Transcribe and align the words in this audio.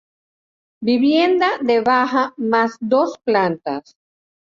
Vivienda 0.81 1.59
de 1.61 1.81
baja 1.81 2.33
más 2.35 2.75
dos 2.79 3.19
plantas. 3.23 3.95